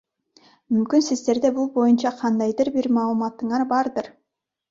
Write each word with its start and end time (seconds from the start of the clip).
Мүмкүн 0.75 1.03
сиздерде 1.07 1.51
бул 1.57 1.67
боюнча 1.75 2.13
кандайдыр 2.23 2.73
бир 2.77 2.89
маалыматтарыңар 2.97 3.67
бардыр? 3.75 4.09